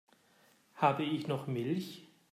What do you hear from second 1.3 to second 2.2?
Milch?